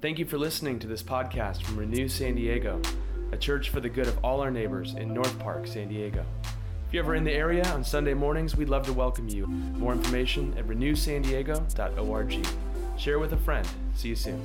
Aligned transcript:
Thank 0.00 0.18
you 0.18 0.24
for 0.24 0.38
listening 0.38 0.78
to 0.78 0.86
this 0.86 1.02
podcast 1.02 1.62
from 1.62 1.76
Renew 1.76 2.08
San 2.08 2.34
Diego, 2.34 2.80
a 3.32 3.36
church 3.36 3.68
for 3.68 3.80
the 3.80 3.88
good 3.90 4.06
of 4.06 4.16
all 4.24 4.40
our 4.40 4.50
neighbors 4.50 4.94
in 4.94 5.12
North 5.12 5.38
Park, 5.38 5.66
San 5.66 5.88
Diego. 5.88 6.24
If 6.86 6.94
you're 6.94 7.04
ever 7.04 7.16
in 7.16 7.24
the 7.24 7.34
area 7.34 7.62
on 7.74 7.84
Sunday 7.84 8.14
mornings, 8.14 8.56
we'd 8.56 8.70
love 8.70 8.86
to 8.86 8.94
welcome 8.94 9.28
you. 9.28 9.46
More 9.46 9.92
information 9.92 10.56
at 10.56 10.66
renewsandiego.org. 10.66 12.46
Share 12.96 13.18
with 13.18 13.34
a 13.34 13.36
friend. 13.36 13.68
See 13.94 14.08
you 14.08 14.16
soon. 14.16 14.40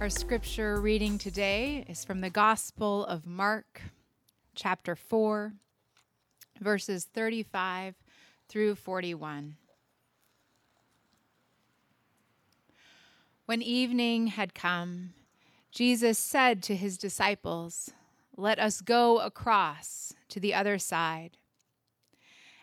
Our 0.00 0.08
scripture 0.08 0.80
reading 0.80 1.18
today 1.18 1.84
is 1.88 2.04
from 2.04 2.20
the 2.20 2.30
Gospel 2.30 3.04
of 3.06 3.26
Mark, 3.26 3.82
chapter 4.54 4.94
4, 4.94 5.54
verses 6.62 7.04
35 7.04 7.94
through 8.48 8.74
41. 8.74 9.56
When 13.46 13.60
evening 13.60 14.28
had 14.28 14.54
come, 14.54 15.14
Jesus 15.70 16.18
said 16.18 16.62
to 16.64 16.76
his 16.76 16.96
disciples, 16.96 17.90
Let 18.36 18.58
us 18.58 18.80
go 18.80 19.18
across 19.18 20.14
to 20.28 20.38
the 20.38 20.54
other 20.54 20.78
side. 20.78 21.36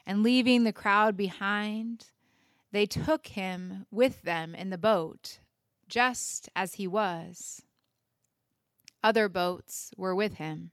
And 0.06 0.24
leaving 0.24 0.64
the 0.64 0.74
crowd 0.74 1.16
behind, 1.18 2.08
they 2.72 2.86
took 2.86 3.28
him 3.28 3.86
with 3.92 4.22
them 4.24 4.56
in 4.56 4.70
the 4.70 4.78
boat, 4.78 5.40
just 5.88 6.50
as 6.56 6.76
he 6.76 6.88
was. 6.88 7.64
Other 9.04 9.30
boats 9.30 9.92
were 9.98 10.16
with 10.16 10.36
him. 10.36 10.72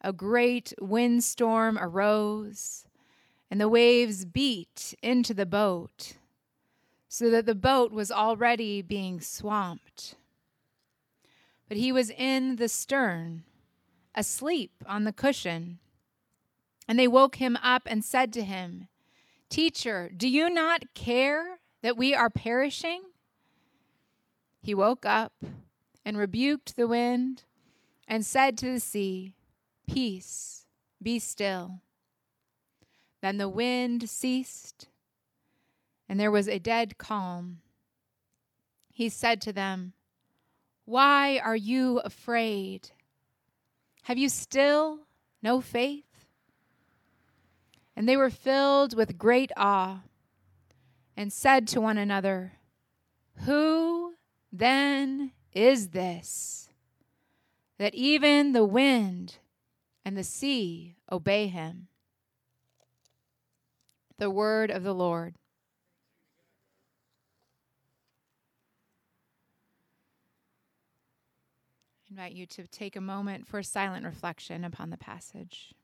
A 0.00 0.12
great 0.12 0.72
windstorm 0.80 1.78
arose, 1.78 2.86
and 3.50 3.60
the 3.60 3.68
waves 3.68 4.24
beat 4.24 4.94
into 5.02 5.34
the 5.34 5.46
boat 5.46 6.14
so 7.08 7.30
that 7.30 7.46
the 7.46 7.54
boat 7.54 7.90
was 7.90 8.12
already 8.12 8.82
being 8.82 9.20
swamped. 9.20 10.14
But 11.68 11.78
he 11.78 11.90
was 11.90 12.10
in 12.10 12.56
the 12.56 12.68
stern, 12.68 13.44
asleep 14.14 14.72
on 14.86 15.04
the 15.04 15.12
cushion. 15.12 15.78
And 16.86 16.98
they 16.98 17.08
woke 17.08 17.36
him 17.36 17.58
up 17.62 17.82
and 17.86 18.04
said 18.04 18.32
to 18.34 18.44
him, 18.44 18.88
Teacher, 19.48 20.10
do 20.14 20.28
you 20.28 20.50
not 20.50 20.94
care 20.94 21.58
that 21.82 21.96
we 21.96 22.14
are 22.14 22.30
perishing? 22.30 23.02
He 24.62 24.74
woke 24.74 25.06
up 25.06 25.32
and 26.04 26.18
rebuked 26.18 26.76
the 26.76 26.88
wind 26.88 27.44
and 28.06 28.24
said 28.24 28.56
to 28.58 28.72
the 28.72 28.80
sea, 28.80 29.34
Peace, 29.88 30.66
be 31.02 31.18
still. 31.18 31.80
Then 33.20 33.38
the 33.38 33.48
wind 33.48 34.08
ceased 34.08 34.88
and 36.08 36.18
there 36.18 36.30
was 36.30 36.48
a 36.48 36.58
dead 36.58 36.98
calm. 36.98 37.58
He 38.90 39.08
said 39.08 39.40
to 39.42 39.52
them, 39.52 39.92
Why 40.84 41.38
are 41.38 41.56
you 41.56 41.98
afraid? 42.00 42.90
Have 44.04 44.18
you 44.18 44.28
still 44.28 45.00
no 45.42 45.60
faith? 45.60 46.04
And 47.94 48.08
they 48.08 48.16
were 48.16 48.30
filled 48.30 48.96
with 48.96 49.18
great 49.18 49.52
awe 49.56 50.00
and 51.16 51.32
said 51.32 51.68
to 51.68 51.80
one 51.80 51.98
another, 51.98 52.52
Who 53.44 54.14
then 54.52 55.32
is 55.52 55.88
this 55.88 56.68
that 57.76 57.94
even 57.94 58.52
the 58.52 58.64
wind 58.64 59.38
and 60.08 60.16
the 60.16 60.24
sea 60.24 60.96
obey 61.12 61.48
him? 61.48 61.86
The 64.16 64.30
word 64.30 64.70
of 64.70 64.82
the 64.82 64.94
Lord. 64.94 65.34
I 72.06 72.10
invite 72.10 72.32
you 72.32 72.46
to 72.46 72.66
take 72.66 72.96
a 72.96 73.02
moment 73.02 73.46
for 73.46 73.62
silent 73.62 74.06
reflection 74.06 74.64
upon 74.64 74.88
the 74.88 74.96
passage. 74.96 75.74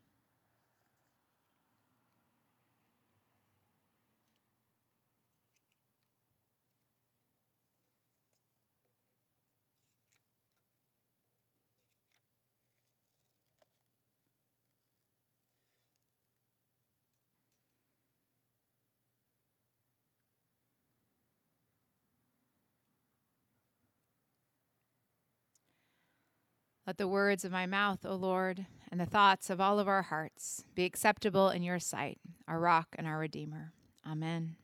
Let 26.87 26.99
the 26.99 27.09
words 27.09 27.47
of 27.47 27.53
my 27.53 27.65
mouth, 27.65 28.05
O 28.05 28.15
Lord, 28.15 28.67
and 28.91 29.01
the 29.01 29.07
thoughts 29.07 29.49
of 29.49 29.59
all 29.59 29.79
of 29.79 29.89
our 29.89 30.03
hearts 30.03 30.65
be 30.75 30.85
acceptable 30.85 31.49
in 31.49 31.63
your 31.63 31.79
sight, 31.79 32.19
our 32.47 32.61
rock 32.61 32.89
and 32.99 33.07
our 33.07 33.19
redeemer. 33.19 33.73
Amen. 34.07 34.57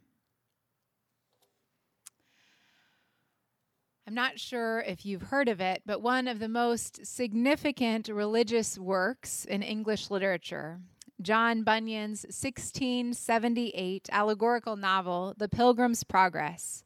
I'm 4.07 4.15
not 4.15 4.39
sure 4.39 4.81
if 4.81 5.07
you've 5.07 5.23
heard 5.23 5.49
of 5.49 5.63
it, 5.63 5.83
but 5.87 6.03
one 6.03 6.29
of 6.29 6.41
the 6.41 6.49
most 6.49 7.07
significant 7.07 8.09
religious 8.09 8.77
works 8.77 9.47
in 9.47 9.63
English 9.63 10.11
literature, 10.11 10.81
John 11.23 11.63
Bunyan's 11.63 12.25
1678 12.25 14.09
allegorical 14.13 14.77
novel, 14.77 15.35
The 15.39 15.49
Pilgrim's 15.49 16.05
Progress, 16.05 16.85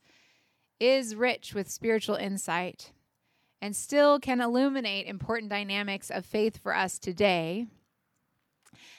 is 0.78 1.16
rich 1.16 1.54
with 1.54 1.70
spiritual 1.70 2.16
insight 2.16 2.92
and 3.64 3.74
still 3.74 4.20
can 4.20 4.42
illuminate 4.42 5.06
important 5.06 5.48
dynamics 5.48 6.10
of 6.10 6.26
faith 6.26 6.58
for 6.58 6.76
us 6.76 6.98
today. 6.98 7.66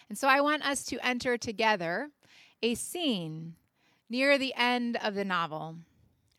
And 0.10 0.18
so 0.18 0.28
I 0.28 0.42
want 0.42 0.68
us 0.68 0.84
to 0.86 0.98
enter 1.06 1.38
together 1.38 2.10
a 2.64 2.74
scene 2.74 3.54
near 4.10 4.40
the 4.40 4.56
end 4.58 4.98
of 5.04 5.14
the 5.14 5.24
novel 5.24 5.76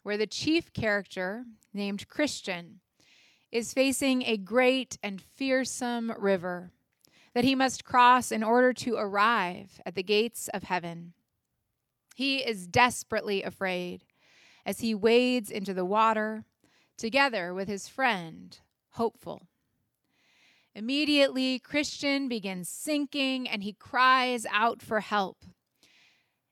where 0.03 0.17
the 0.17 0.27
chief 0.27 0.73
character, 0.73 1.45
named 1.73 2.09
Christian, 2.09 2.81
is 3.53 3.73
facing 3.73 4.25
a 4.25 4.37
great 4.37 4.99
and 5.05 5.23
fearsome 5.23 6.13
river 6.19 6.73
that 7.33 7.45
he 7.45 7.55
must 7.55 7.85
cross 7.85 8.33
in 8.33 8.43
order 8.43 8.73
to 8.73 8.97
arrive 8.97 9.81
at 9.87 9.95
the 9.95 10.03
gates 10.03 10.49
of 10.53 10.65
heaven. 10.65 11.13
He 12.17 12.39
is 12.39 12.67
desperately 12.67 13.45
afraid 13.45 14.03
as 14.65 14.81
he 14.81 14.97
wades 14.97 15.49
into 15.49 15.73
the 15.73 15.85
water 15.85 16.45
together 16.97 17.53
with 17.55 17.69
his 17.69 17.89
friend, 17.89 18.59
Hopeful. 18.91 19.47
Immediately, 20.75 21.59
Christian 21.59 22.29
begins 22.29 22.69
sinking 22.69 23.49
and 23.49 23.63
he 23.63 23.73
cries 23.73 24.47
out 24.51 24.83
for 24.83 25.01
help. 25.01 25.45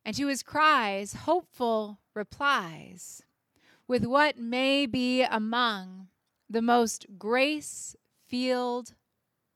And 0.04 0.16
to 0.16 0.28
his 0.28 0.42
cries, 0.42 1.12
Hopeful 1.12 2.00
replies 2.14 3.22
with 3.86 4.04
what 4.04 4.38
may 4.38 4.86
be 4.86 5.22
among 5.22 6.08
the 6.48 6.62
most 6.62 7.06
grace 7.18 7.96
filled 8.26 8.94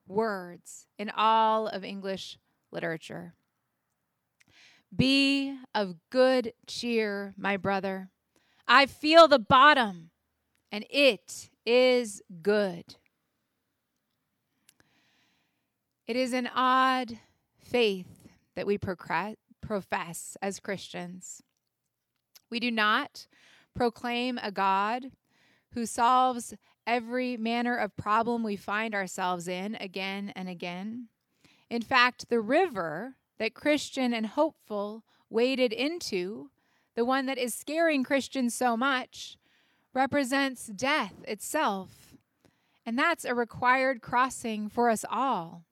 words 0.07 0.87
in 0.99 1.11
all 1.11 1.67
of 1.67 1.85
English 1.85 2.39
literature. 2.71 3.35
Be 4.95 5.57
of 5.75 5.97
good 6.11 6.53
cheer, 6.67 7.35
my 7.37 7.57
brother. 7.57 8.11
I 8.67 8.87
feel 8.87 9.29
the 9.29 9.39
bottom 9.39 10.11
and 10.71 10.85
it 10.91 11.51
is 11.65 12.23
good. 12.43 12.97
It 16.07 16.17
is 16.17 16.33
an 16.33 16.49
odd 16.55 17.19
faith 17.59 18.29
that 18.55 18.67
we 18.67 18.79
profess 18.79 20.37
as 20.41 20.61
Christians. 20.61 21.43
We 22.51 22.61
do 22.61 22.71
not 22.71 23.27
proclaim 23.75 24.39
a 24.43 24.51
God 24.51 25.13
who 25.75 25.85
solves 25.85 26.55
every 26.87 27.37
manner 27.37 27.77
of 27.77 27.97
problem 27.97 28.43
we 28.43 28.57
find 28.57 28.95
ourselves 28.95 29.47
in 29.47 29.75
again 29.75 30.33
and 30.35 30.49
again. 30.49 31.09
In 31.69 31.83
fact, 31.83 32.31
the 32.31 32.41
river 32.41 33.17
that 33.39 33.55
Christian 33.55 34.15
and 34.15 34.27
hopeful 34.27 35.05
waded 35.29 35.73
into, 35.73 36.51
the 36.97 37.05
one 37.05 37.27
that 37.27 37.37
is 37.37 37.55
scaring 37.55 38.03
Christians 38.03 38.55
so 38.55 38.77
much, 38.77 39.37
represents 39.95 40.67
death 40.67 41.15
itself. 41.27 42.17
And 42.87 42.99
that's 42.99 43.25
a 43.25 43.35
required 43.35 44.01
crossing 44.01 44.69
for 44.69 44.89
us 44.89 45.05
all. 45.11 45.65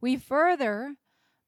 We 0.00 0.16
further 0.16 0.96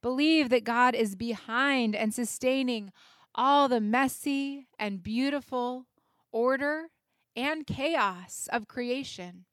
believe 0.03 0.51
that 0.51 0.65
God 0.65 0.95
is 0.95 1.15
behind 1.15 1.97
and 1.97 2.13
sustaining 2.13 2.93
all 3.35 3.69
the 3.69 3.81
messy 3.81 4.67
and 4.79 5.03
beautiful 5.03 5.87
order 6.31 6.89
and 7.35 7.67
chaos 7.67 8.49
of 8.53 8.69
creation. 8.69 9.47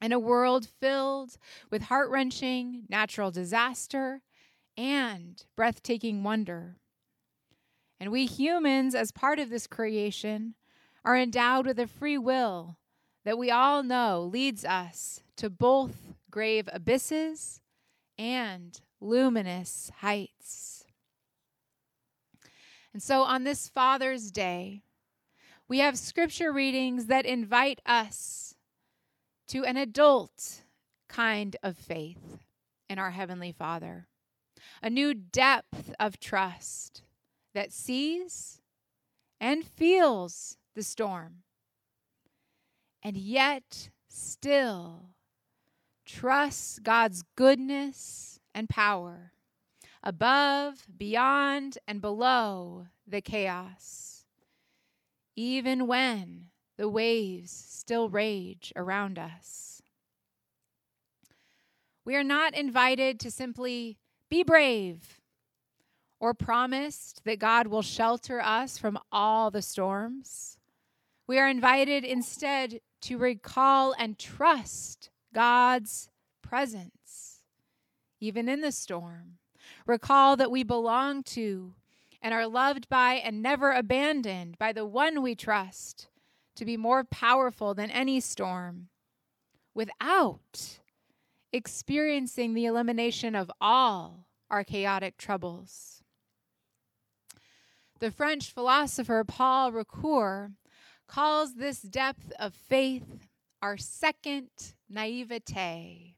In 0.00 0.12
a 0.12 0.18
world 0.18 0.68
filled 0.80 1.36
with 1.70 1.82
heart 1.82 2.10
wrenching 2.10 2.84
natural 2.88 3.30
disaster 3.30 4.20
and 4.76 5.42
breathtaking 5.56 6.22
wonder. 6.22 6.76
And 7.98 8.10
we 8.10 8.26
humans, 8.26 8.94
as 8.94 9.12
part 9.12 9.38
of 9.38 9.50
this 9.50 9.66
creation, 9.66 10.54
are 11.04 11.16
endowed 11.16 11.66
with 11.66 11.78
a 11.78 11.86
free 11.86 12.18
will 12.18 12.78
that 13.24 13.38
we 13.38 13.50
all 13.50 13.82
know 13.82 14.22
leads 14.22 14.64
us 14.64 15.20
to 15.36 15.50
both 15.50 16.14
grave 16.30 16.68
abysses 16.72 17.60
and 18.18 18.80
luminous 19.00 19.90
heights. 19.98 20.84
And 22.92 23.02
so 23.02 23.22
on 23.22 23.44
this 23.44 23.68
Father's 23.68 24.30
Day, 24.30 24.82
we 25.68 25.78
have 25.78 25.98
scripture 25.98 26.52
readings 26.52 27.06
that 27.06 27.26
invite 27.26 27.80
us 27.84 28.54
to 29.48 29.64
an 29.64 29.76
adult 29.76 30.62
kind 31.08 31.56
of 31.62 31.76
faith 31.76 32.38
in 32.88 32.98
our 32.98 33.10
Heavenly 33.10 33.52
Father, 33.52 34.06
a 34.82 34.90
new 34.90 35.14
depth 35.14 35.92
of 35.98 36.20
trust 36.20 37.02
that 37.54 37.72
sees 37.72 38.60
and 39.40 39.64
feels 39.64 40.56
the 40.74 40.82
storm, 40.82 41.42
and 43.02 43.16
yet 43.16 43.90
still 44.08 45.10
trust 46.04 46.82
God's 46.82 47.22
goodness 47.36 48.38
and 48.54 48.68
power 48.68 49.32
above, 50.02 50.86
beyond, 50.96 51.78
and 51.88 52.00
below 52.00 52.86
the 53.06 53.22
chaos, 53.22 54.26
even 55.34 55.86
when 55.86 56.46
the 56.76 56.88
waves 56.88 57.50
still 57.50 58.08
rage 58.08 58.72
around 58.76 59.18
us. 59.18 59.82
We 62.04 62.16
are 62.16 62.24
not 62.24 62.54
invited 62.54 63.18
to 63.20 63.30
simply 63.30 63.96
be 64.28 64.42
brave 64.42 65.20
or 66.20 66.34
promised 66.34 67.22
that 67.24 67.38
God 67.38 67.66
will 67.66 67.82
shelter 67.82 68.40
us 68.40 68.76
from 68.76 68.98
all 69.10 69.50
the 69.50 69.62
storms. 69.62 70.58
We 71.26 71.38
are 71.38 71.48
invited 71.48 72.04
instead 72.04 72.80
to 73.02 73.18
recall 73.18 73.94
and 73.98 74.18
trust 74.18 75.10
God's 75.32 76.10
presence, 76.42 77.40
even 78.20 78.48
in 78.48 78.60
the 78.60 78.72
storm. 78.72 79.38
Recall 79.86 80.36
that 80.36 80.50
we 80.50 80.62
belong 80.62 81.22
to 81.24 81.74
and 82.20 82.34
are 82.34 82.46
loved 82.46 82.88
by 82.88 83.14
and 83.14 83.42
never 83.42 83.72
abandoned 83.72 84.58
by 84.58 84.72
the 84.72 84.86
one 84.86 85.22
we 85.22 85.34
trust 85.34 86.08
to 86.56 86.64
be 86.64 86.76
more 86.76 87.04
powerful 87.04 87.74
than 87.74 87.90
any 87.90 88.20
storm 88.20 88.88
without 89.74 90.78
experiencing 91.52 92.54
the 92.54 92.66
elimination 92.66 93.34
of 93.34 93.50
all 93.60 94.26
our 94.50 94.64
chaotic 94.64 95.16
troubles. 95.16 96.02
The 98.00 98.10
French 98.10 98.50
philosopher 98.52 99.24
Paul 99.24 99.72
Ricoeur 99.72 100.52
calls 101.14 101.54
this 101.54 101.80
depth 101.80 102.32
of 102.40 102.52
faith 102.52 103.28
our 103.62 103.76
second 103.76 104.48
naivete. 104.90 106.16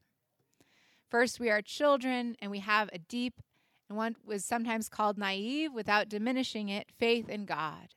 First, 1.11 1.39
we 1.39 1.51
are 1.51 1.61
children 1.61 2.35
and 2.41 2.49
we 2.49 2.59
have 2.59 2.89
a 2.91 2.97
deep 2.97 3.39
and 3.87 3.95
what 3.95 4.13
was 4.25 4.43
sometimes 4.43 4.89
called 4.89 5.19
naive 5.19 5.71
without 5.71 6.09
diminishing 6.09 6.69
it 6.69 6.87
faith 6.97 7.29
in 7.29 7.45
God. 7.45 7.93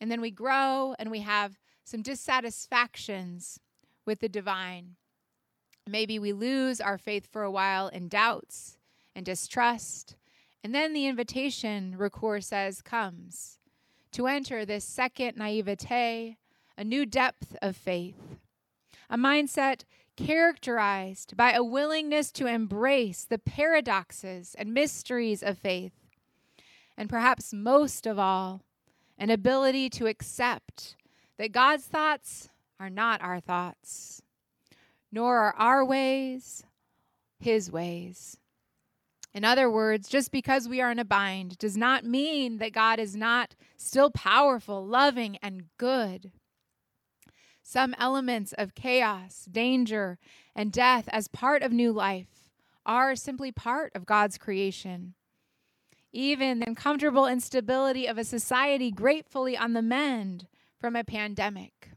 And 0.00 0.10
then 0.10 0.20
we 0.20 0.32
grow 0.32 0.96
and 0.98 1.08
we 1.08 1.20
have 1.20 1.56
some 1.84 2.02
dissatisfactions 2.02 3.60
with 4.04 4.18
the 4.18 4.28
divine. 4.28 4.96
Maybe 5.88 6.18
we 6.18 6.32
lose 6.32 6.80
our 6.80 6.98
faith 6.98 7.28
for 7.30 7.44
a 7.44 7.50
while 7.50 7.86
in 7.86 8.08
doubts 8.08 8.76
and 9.14 9.24
distrust. 9.24 10.16
And 10.64 10.74
then 10.74 10.94
the 10.94 11.06
invitation, 11.06 11.94
Ricoeur 11.96 12.42
says, 12.42 12.82
comes 12.82 13.60
to 14.14 14.28
enter 14.28 14.64
this 14.64 14.84
second 14.84 15.36
naivete, 15.36 16.36
a 16.78 16.84
new 16.84 17.04
depth 17.04 17.56
of 17.60 17.76
faith, 17.76 18.38
a 19.10 19.16
mindset 19.16 19.82
characterized 20.16 21.36
by 21.36 21.52
a 21.52 21.64
willingness 21.64 22.30
to 22.30 22.46
embrace 22.46 23.24
the 23.24 23.38
paradoxes 23.38 24.54
and 24.56 24.72
mysteries 24.72 25.42
of 25.42 25.58
faith, 25.58 25.92
and 26.96 27.10
perhaps 27.10 27.52
most 27.52 28.06
of 28.06 28.16
all, 28.16 28.62
an 29.18 29.30
ability 29.30 29.90
to 29.90 30.06
accept 30.06 30.94
that 31.36 31.50
God's 31.50 31.84
thoughts 31.84 32.48
are 32.78 32.90
not 32.90 33.20
our 33.20 33.40
thoughts, 33.40 34.22
nor 35.10 35.38
are 35.38 35.56
our 35.56 35.84
ways 35.84 36.62
his 37.40 37.68
ways. 37.68 38.36
In 39.34 39.44
other 39.44 39.68
words, 39.68 40.08
just 40.08 40.30
because 40.30 40.68
we 40.68 40.80
are 40.80 40.92
in 40.92 41.00
a 41.00 41.04
bind 41.04 41.58
does 41.58 41.76
not 41.76 42.04
mean 42.04 42.58
that 42.58 42.72
God 42.72 43.00
is 43.00 43.16
not 43.16 43.56
still 43.76 44.10
powerful, 44.10 44.86
loving, 44.86 45.36
and 45.42 45.64
good. 45.76 46.30
Some 47.60 47.96
elements 47.98 48.52
of 48.56 48.76
chaos, 48.76 49.46
danger, 49.50 50.18
and 50.54 50.70
death 50.70 51.08
as 51.08 51.26
part 51.26 51.62
of 51.62 51.72
new 51.72 51.92
life 51.92 52.50
are 52.86 53.16
simply 53.16 53.50
part 53.50 53.90
of 53.96 54.06
God's 54.06 54.38
creation. 54.38 55.14
Even 56.12 56.60
the 56.60 56.68
uncomfortable 56.68 57.26
instability 57.26 58.06
of 58.06 58.18
a 58.18 58.24
society 58.24 58.92
gratefully 58.92 59.56
on 59.56 59.72
the 59.72 59.82
mend 59.82 60.46
from 60.78 60.94
a 60.94 61.02
pandemic. 61.02 61.90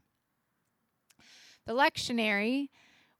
The 1.66 1.74
lectionary, 1.74 2.70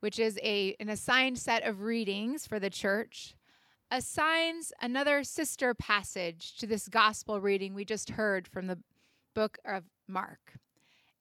which 0.00 0.18
is 0.18 0.40
a, 0.42 0.74
an 0.80 0.88
assigned 0.88 1.38
set 1.38 1.62
of 1.64 1.82
readings 1.82 2.46
for 2.46 2.58
the 2.58 2.70
church, 2.70 3.36
assigns 3.90 4.72
another 4.80 5.24
sister 5.24 5.74
passage 5.74 6.56
to 6.58 6.66
this 6.66 6.88
gospel 6.88 7.40
reading 7.40 7.74
we 7.74 7.84
just 7.84 8.10
heard 8.10 8.46
from 8.46 8.66
the 8.66 8.78
book 9.34 9.58
of 9.64 9.84
Mark. 10.06 10.54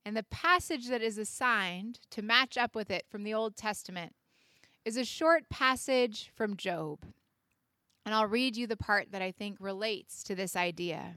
And 0.04 0.16
the 0.16 0.24
passage 0.24 0.88
that 0.88 1.02
is 1.02 1.18
assigned 1.18 2.00
to 2.10 2.22
match 2.22 2.56
up 2.56 2.74
with 2.74 2.90
it 2.90 3.06
from 3.10 3.24
the 3.24 3.34
Old 3.34 3.56
Testament 3.56 4.14
is 4.84 4.96
a 4.96 5.04
short 5.04 5.48
passage 5.50 6.30
from 6.34 6.56
Job. 6.56 7.04
And 8.06 8.14
I'll 8.14 8.26
read 8.26 8.56
you 8.56 8.66
the 8.66 8.76
part 8.76 9.12
that 9.12 9.20
I 9.20 9.32
think 9.32 9.58
relates 9.60 10.22
to 10.24 10.34
this 10.34 10.56
idea. 10.56 11.16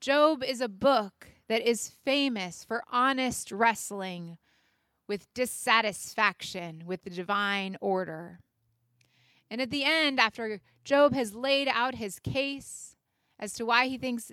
Job 0.00 0.42
is 0.42 0.60
a 0.60 0.68
book 0.68 1.28
that 1.48 1.62
is 1.62 1.92
famous 2.04 2.64
for 2.64 2.82
honest 2.90 3.52
wrestling 3.52 4.36
with 5.06 5.32
dissatisfaction 5.32 6.82
with 6.86 7.04
the 7.04 7.10
divine 7.10 7.76
order. 7.80 8.40
And 9.52 9.60
at 9.60 9.70
the 9.70 9.84
end, 9.84 10.18
after 10.18 10.62
Job 10.82 11.12
has 11.12 11.34
laid 11.34 11.68
out 11.68 11.96
his 11.96 12.18
case 12.18 12.96
as 13.38 13.52
to 13.52 13.66
why 13.66 13.86
he 13.86 13.98
thinks 13.98 14.32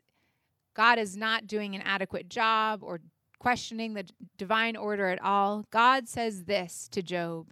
God 0.73 0.97
is 0.97 1.17
not 1.17 1.45
doing 1.45 1.75
an 1.75 1.81
adequate 1.81 2.29
job 2.29 2.81
or 2.81 3.01
questioning 3.37 3.95
the 3.95 4.05
divine 4.37 4.77
order 4.77 5.09
at 5.09 5.21
all, 5.21 5.65
God 5.71 6.07
says 6.07 6.45
this 6.45 6.87
to 6.93 7.01
Job 7.01 7.47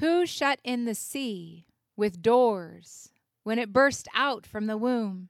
Who 0.00 0.26
shut 0.26 0.58
in 0.64 0.86
the 0.86 0.94
sea 0.96 1.68
with 1.96 2.20
doors 2.20 3.12
when 3.44 3.60
it 3.60 3.72
burst 3.72 4.08
out 4.12 4.44
from 4.44 4.66
the 4.66 4.76
womb? 4.76 5.28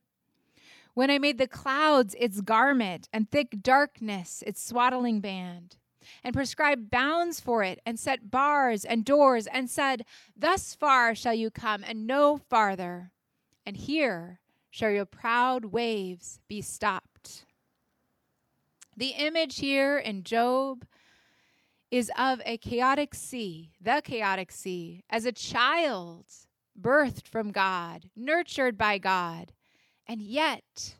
When 0.94 1.10
I 1.10 1.18
made 1.18 1.36
the 1.36 1.46
clouds 1.46 2.16
its 2.18 2.40
garment 2.40 3.10
and 3.12 3.30
thick 3.30 3.58
darkness 3.62 4.42
its 4.46 4.66
swaddling 4.66 5.20
band, 5.20 5.76
and 6.24 6.34
prescribed 6.34 6.90
bounds 6.90 7.40
for 7.40 7.62
it, 7.62 7.80
and 7.84 7.98
set 7.98 8.30
bars 8.30 8.84
and 8.84 9.04
doors, 9.04 9.46
and 9.46 9.70
said, 9.70 10.04
Thus 10.36 10.74
far 10.74 11.14
shall 11.14 11.34
you 11.34 11.50
come, 11.50 11.84
and 11.86 12.06
no 12.06 12.38
farther, 12.38 13.12
and 13.64 13.76
here 13.76 14.40
shall 14.70 14.90
your 14.90 15.06
proud 15.06 15.66
waves 15.66 16.40
be 16.48 16.60
stopped. 16.60 17.44
The 18.96 19.10
image 19.10 19.58
here 19.58 19.98
in 19.98 20.22
Job 20.22 20.86
is 21.90 22.10
of 22.18 22.40
a 22.44 22.58
chaotic 22.58 23.14
sea, 23.14 23.72
the 23.80 24.02
chaotic 24.04 24.50
sea, 24.50 25.04
as 25.08 25.24
a 25.24 25.32
child 25.32 26.26
birthed 26.78 27.26
from 27.26 27.52
God, 27.52 28.10
nurtured 28.16 28.76
by 28.76 28.98
God, 28.98 29.52
and 30.06 30.20
yet 30.20 30.94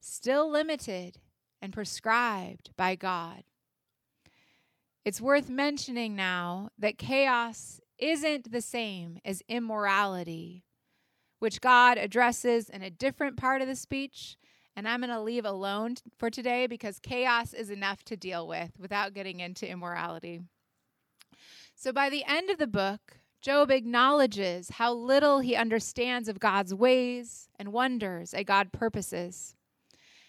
still 0.00 0.50
limited 0.50 1.18
and 1.60 1.72
prescribed 1.72 2.70
by 2.76 2.94
God. 2.94 3.44
It's 5.04 5.20
worth 5.20 5.50
mentioning 5.50 6.16
now 6.16 6.70
that 6.78 6.98
chaos 6.98 7.80
isn't 7.98 8.50
the 8.50 8.60
same 8.60 9.18
as 9.24 9.42
immorality, 9.48 10.64
which 11.38 11.60
God 11.60 11.98
addresses 11.98 12.68
in 12.68 12.82
a 12.82 12.90
different 12.90 13.36
part 13.36 13.62
of 13.62 13.68
the 13.68 13.76
speech 13.76 14.36
and 14.76 14.88
I'm 14.88 15.00
going 15.00 15.10
to 15.10 15.20
leave 15.20 15.44
alone 15.44 15.94
for 16.18 16.30
today 16.30 16.66
because 16.66 16.98
chaos 16.98 17.52
is 17.52 17.70
enough 17.70 18.02
to 18.04 18.16
deal 18.16 18.46
with 18.46 18.72
without 18.78 19.14
getting 19.14 19.40
into 19.40 19.68
immorality. 19.68 20.40
So 21.76 21.92
by 21.92 22.10
the 22.10 22.24
end 22.26 22.50
of 22.50 22.58
the 22.58 22.66
book, 22.66 23.18
Job 23.40 23.70
acknowledges 23.70 24.70
how 24.70 24.92
little 24.92 25.40
he 25.40 25.54
understands 25.54 26.28
of 26.28 26.40
God's 26.40 26.74
ways 26.74 27.48
and 27.58 27.72
wonders 27.72 28.32
at 28.32 28.46
God's 28.46 28.70
purposes. 28.72 29.54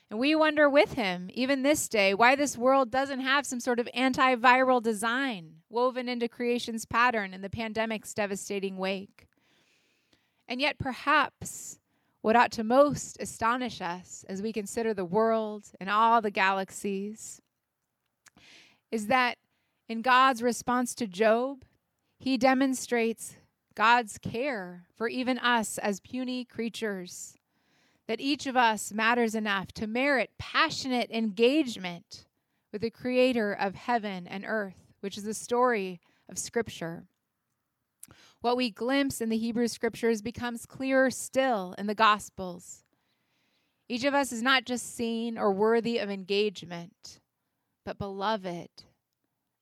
And 0.09 0.19
we 0.19 0.35
wonder 0.35 0.69
with 0.69 0.93
him, 0.93 1.29
even 1.33 1.63
this 1.63 1.89
day, 1.89 2.13
why 2.13 2.35
this 2.35 2.57
world 2.57 2.91
doesn't 2.91 3.21
have 3.21 3.45
some 3.45 3.59
sort 3.59 3.79
of 3.79 3.89
antiviral 3.95 4.81
design 4.81 5.55
woven 5.69 6.07
into 6.07 6.27
creation's 6.27 6.85
pattern 6.85 7.33
in 7.33 7.41
the 7.41 7.49
pandemic's 7.49 8.13
devastating 8.13 8.77
wake. 8.77 9.27
And 10.47 10.61
yet, 10.61 10.77
perhaps 10.77 11.79
what 12.21 12.35
ought 12.35 12.51
to 12.53 12.63
most 12.63 13.17
astonish 13.19 13.81
us 13.81 14.23
as 14.29 14.41
we 14.41 14.53
consider 14.53 14.93
the 14.93 15.05
world 15.05 15.65
and 15.79 15.89
all 15.89 16.21
the 16.21 16.31
galaxies 16.31 17.41
is 18.91 19.07
that 19.07 19.37
in 19.87 20.01
God's 20.01 20.41
response 20.41 20.95
to 20.95 21.07
Job, 21.07 21.63
he 22.17 22.37
demonstrates 22.37 23.35
God's 23.75 24.17
care 24.17 24.85
for 24.95 25.07
even 25.07 25.37
us 25.37 25.77
as 25.77 25.99
puny 25.99 26.45
creatures, 26.45 27.35
that 28.07 28.21
each 28.21 28.45
of 28.45 28.55
us 28.55 28.93
matters 28.93 29.35
enough 29.35 29.71
to 29.73 29.87
merit 29.87 30.31
passionate 30.37 31.09
engagement 31.11 32.25
with 32.71 32.81
the 32.81 32.89
creator 32.89 33.53
of 33.53 33.75
heaven 33.75 34.27
and 34.27 34.45
earth, 34.47 34.93
which 34.99 35.17
is 35.17 35.23
the 35.23 35.33
story 35.33 35.99
of 36.29 36.37
Scripture. 36.37 37.05
What 38.41 38.57
we 38.57 38.69
glimpse 38.69 39.21
in 39.21 39.29
the 39.29 39.37
Hebrew 39.37 39.67
Scriptures 39.67 40.21
becomes 40.21 40.65
clearer 40.65 41.09
still 41.09 41.73
in 41.77 41.87
the 41.87 41.95
Gospels. 41.95 42.83
Each 43.87 44.03
of 44.03 44.13
us 44.13 44.31
is 44.31 44.41
not 44.41 44.65
just 44.65 44.95
seen 44.95 45.37
or 45.37 45.51
worthy 45.51 45.97
of 45.97 46.09
engagement, 46.09 47.19
but 47.85 47.97
beloved 47.97 48.69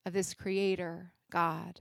of 0.06 0.14
this 0.14 0.34
Creator, 0.34 1.12
God. 1.30 1.80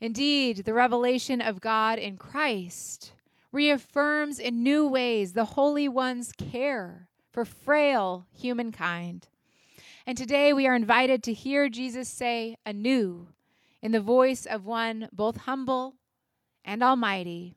Indeed, 0.00 0.58
the 0.58 0.74
revelation 0.74 1.40
of 1.40 1.60
God 1.60 1.98
in 1.98 2.16
Christ 2.16 3.12
reaffirms 3.52 4.38
in 4.38 4.62
new 4.62 4.86
ways 4.86 5.32
the 5.32 5.44
Holy 5.44 5.88
One's 5.88 6.32
care 6.32 7.08
for 7.32 7.44
frail 7.44 8.26
humankind. 8.32 9.28
And 10.06 10.16
today 10.16 10.52
we 10.52 10.66
are 10.66 10.74
invited 10.74 11.22
to 11.24 11.32
hear 11.32 11.68
Jesus 11.68 12.08
say 12.08 12.56
anew, 12.64 13.28
in 13.82 13.92
the 13.92 14.00
voice 14.00 14.46
of 14.46 14.64
one 14.64 15.08
both 15.12 15.36
humble 15.36 15.94
and 16.64 16.82
almighty, 16.82 17.56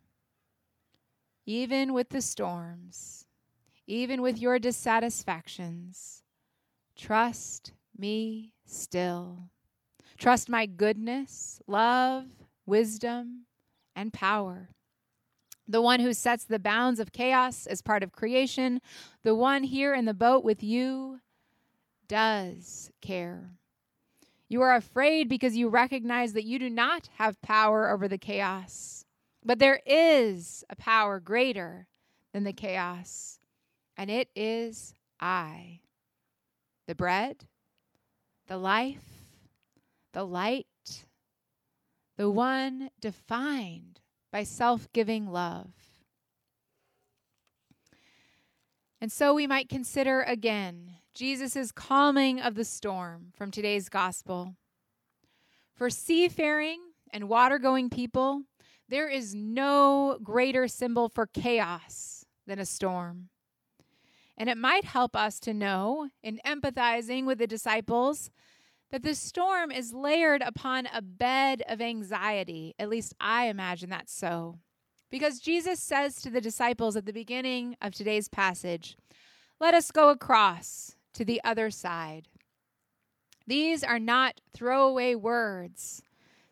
even 1.46 1.94
with 1.94 2.10
the 2.10 2.22
storms, 2.22 3.26
even 3.88 4.22
with 4.22 4.38
your 4.38 4.60
dissatisfactions, 4.60 6.24
trust 6.96 7.72
me 7.98 8.54
still. 8.66 9.50
Trust 10.18 10.50
my 10.50 10.66
goodness, 10.66 11.62
love, 11.66 12.26
wisdom, 12.66 13.46
and 13.96 14.14
power. 14.14 14.70
The 15.70 15.82
one 15.84 16.00
who 16.00 16.14
sets 16.14 16.46
the 16.46 16.58
bounds 16.58 17.00
of 17.00 17.12
chaos 17.12 17.68
as 17.68 17.84
part 17.84 18.02
of 18.02 18.12
creation, 18.12 18.82
the 19.24 19.36
one 19.36 19.62
here 19.62 19.94
in 19.94 20.06
the 20.06 20.16
boat 20.16 20.44
with 20.44 20.64
you, 20.64 21.20
does 22.08 22.90
care. 23.02 23.52
You 24.48 24.64
are 24.64 24.76
afraid 24.76 25.30
because 25.30 25.56
you 25.56 25.70
recognize 25.70 26.34
that 26.34 26.44
you 26.44 26.58
do 26.58 26.72
not 26.72 27.08
have 27.18 27.40
power 27.44 27.88
over 27.88 28.08
the 28.08 28.18
chaos, 28.18 29.06
but 29.46 29.60
there 29.60 29.80
is 29.86 30.64
a 30.72 30.76
power 30.76 31.20
greater 31.20 31.86
than 32.34 32.46
the 32.46 32.54
chaos, 32.54 33.40
and 33.96 34.10
it 34.10 34.30
is 34.36 34.96
I. 35.20 35.82
The 36.88 36.96
bread, 36.96 37.46
the 38.48 38.58
life, 38.58 39.06
the 40.14 40.24
light, 40.24 40.66
the 42.18 42.32
one 42.32 42.90
defined 43.00 43.99
by 44.32 44.44
self 44.44 44.92
giving 44.94 45.32
love. 45.32 45.72
And 49.02 49.12
so 49.12 49.34
we 49.34 49.48
might 49.48 49.70
consider 49.70 50.22
again 50.22 50.92
Jesus' 51.14 51.72
calming 51.72 52.40
of 52.40 52.56
the 52.56 52.66
storm 52.66 53.32
from 53.36 53.52
today's 53.52 53.90
gospel. 53.90 54.56
For 55.74 55.90
seafaring 55.90 56.82
and 57.12 57.30
water-going 57.30 57.90
people, 57.90 58.44
there 58.90 59.08
is 59.08 59.34
no 59.34 60.18
greater 60.22 60.68
symbol 60.68 61.08
for 61.08 61.28
chaos 61.28 62.26
than 62.46 62.60
a 62.60 62.66
storm. 62.66 63.30
And 64.38 64.50
it 64.50 64.58
might 64.58 64.86
help 64.86 65.16
us 65.16 65.40
to 65.42 65.54
know, 65.54 66.10
in 66.24 66.40
empathizing 66.46 67.26
with 67.26 67.38
the 67.40 67.48
disciples, 67.48 68.32
that 68.92 69.04
the 69.04 69.16
storm 69.16 69.72
is 69.72 69.94
layered 69.94 70.42
upon 70.42 70.88
a 70.88 71.02
bed 71.02 71.62
of 71.68 71.82
anxiety. 71.82 72.74
At 72.80 72.90
least 72.90 73.14
I 73.20 73.46
imagine 73.46 73.90
that's 73.90 74.14
so. 74.14 74.60
Because 75.12 75.40
Jesus 75.40 75.80
says 75.80 76.22
to 76.22 76.30
the 76.30 76.42
disciples 76.42 76.96
at 76.96 77.06
the 77.06 77.14
beginning 77.14 77.76
of 77.82 77.94
today's 77.94 78.28
passage, 78.28 78.96
Let 79.60 79.74
us 79.74 79.92
go 79.92 80.10
across 80.10 80.96
to 81.14 81.26
the 81.26 81.42
other 81.44 81.70
side. 81.70 82.28
These 83.48 83.84
are 83.84 84.00
not 84.00 84.42
throwaway 84.54 85.16
words, 85.16 86.04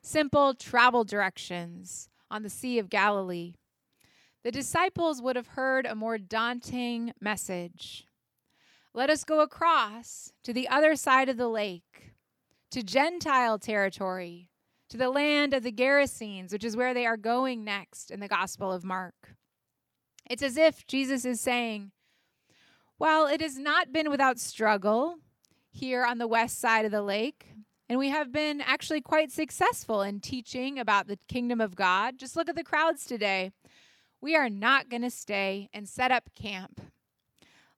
simple 0.01 0.55
travel 0.55 1.03
directions 1.03 2.09
on 2.31 2.41
the 2.41 2.49
Sea 2.49 2.79
of 2.79 2.89
Galilee. 2.89 3.53
The 4.43 4.51
disciples 4.51 5.21
would 5.21 5.35
have 5.35 5.47
heard 5.49 5.85
a 5.85 5.95
more 5.95 6.17
daunting 6.17 7.13
message. 7.19 8.05
Let 8.93 9.09
us 9.09 9.23
go 9.23 9.41
across 9.41 10.33
to 10.43 10.53
the 10.53 10.67
other 10.69 10.95
side 10.95 11.29
of 11.29 11.37
the 11.37 11.49
lake 11.49 12.13
to 12.71 12.83
Gentile 12.83 13.57
territory, 13.57 14.49
to 14.89 14.97
the 14.97 15.09
land 15.09 15.53
of 15.53 15.63
the 15.63 15.71
Gerasenes, 15.71 16.51
which 16.51 16.63
is 16.63 16.75
where 16.75 16.93
they 16.93 17.05
are 17.05 17.17
going 17.17 17.63
next 17.63 18.11
in 18.11 18.19
the 18.19 18.27
Gospel 18.27 18.71
of 18.71 18.83
Mark. 18.83 19.35
It's 20.29 20.43
as 20.43 20.57
if 20.57 20.85
Jesus 20.87 21.23
is 21.25 21.39
saying, 21.39 21.91
While 22.97 23.27
it 23.27 23.41
has 23.41 23.57
not 23.57 23.93
been 23.93 24.09
without 24.09 24.39
struggle 24.39 25.17
here 25.71 26.05
on 26.05 26.17
the 26.17 26.27
west 26.27 26.59
side 26.59 26.85
of 26.85 26.91
the 26.91 27.01
lake, 27.01 27.47
and 27.89 27.97
we 27.97 28.09
have 28.09 28.33
been 28.33 28.59
actually 28.59 28.99
quite 28.99 29.31
successful 29.31 30.01
in 30.01 30.19
teaching 30.19 30.77
about 30.77 31.07
the 31.07 31.19
kingdom 31.29 31.61
of 31.61 31.75
God. 31.75 32.17
Just 32.17 32.35
look 32.35 32.49
at 32.49 32.55
the 32.55 32.63
crowds 32.63 33.05
today. 33.05 33.51
We 34.19 34.35
are 34.35 34.49
not 34.49 34.89
going 34.89 35.03
to 35.03 35.09
stay 35.09 35.69
and 35.73 35.87
set 35.87 36.11
up 36.11 36.31
camp. 36.35 36.81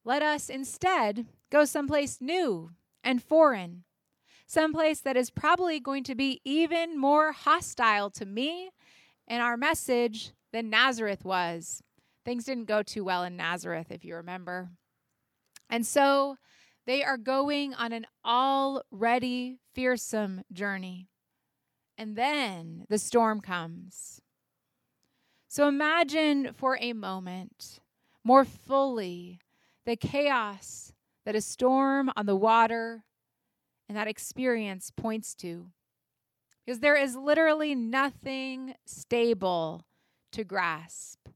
Let 0.03 0.24
us 0.24 0.50
instead 0.50 1.27
go 1.51 1.65
someplace 1.65 2.19
new 2.19 2.72
and 3.03 3.22
foreign 3.22 3.84
someplace 4.49 4.99
that 5.01 5.15
is 5.15 5.29
probably 5.29 5.79
going 5.79 6.03
to 6.03 6.15
be 6.15 6.41
even 6.43 6.99
more 6.99 7.31
hostile 7.31 8.09
to 8.09 8.25
me 8.25 8.71
and 9.27 9.43
our 9.43 9.55
message 9.55 10.31
than 10.51 10.71
Nazareth 10.71 11.23
was. 11.23 11.83
Things 12.25 12.45
didn't 12.45 12.65
go 12.65 12.81
too 12.81 13.03
well 13.03 13.23
in 13.23 13.37
Nazareth, 13.37 13.91
if 13.91 14.03
you 14.03 14.15
remember. 14.15 14.71
And 15.69 15.85
so 15.85 16.37
they 16.87 17.03
are 17.03 17.15
going 17.15 17.75
on 17.75 17.93
an 17.93 18.07
already 18.25 19.59
fearsome 19.75 20.41
journey. 20.51 21.09
And 21.95 22.15
then 22.15 22.85
the 22.89 22.97
storm 22.97 23.41
comes. 23.41 24.19
So 25.47 25.67
imagine 25.67 26.53
for 26.53 26.75
a 26.81 26.93
moment 26.93 27.79
more 28.23 28.45
fully 28.45 29.39
the 29.85 29.95
chaos 29.95 30.91
that 31.23 31.35
a 31.35 31.41
storm 31.41 32.11
on 32.15 32.25
the 32.25 32.35
water 32.35 33.03
and 33.89 33.98
that 33.98 34.08
experience 34.08 34.91
points 34.96 35.34
to. 35.36 35.72
Because 36.63 36.79
there 36.79 36.96
is 36.96 37.15
literally 37.15 37.74
nothing 37.74 38.75
stable 38.86 39.88
to 40.31 40.43
grasp 40.43 41.27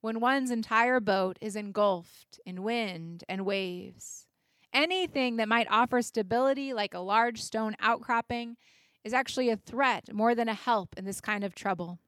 when 0.00 0.20
one's 0.20 0.50
entire 0.50 1.00
boat 1.00 1.38
is 1.40 1.56
engulfed 1.56 2.40
in 2.44 2.64
wind 2.64 3.24
and 3.28 3.46
waves. 3.46 4.26
Anything 4.72 5.36
that 5.36 5.48
might 5.48 5.68
offer 5.70 6.02
stability, 6.02 6.74
like 6.74 6.92
a 6.92 6.98
large 6.98 7.40
stone 7.40 7.76
outcropping, 7.78 8.56
is 9.04 9.14
actually 9.14 9.48
a 9.48 9.56
threat 9.56 10.12
more 10.12 10.34
than 10.34 10.48
a 10.48 10.54
help 10.54 10.94
in 10.98 11.04
this 11.04 11.20
kind 11.20 11.44
of 11.44 11.54
trouble. 11.54 12.00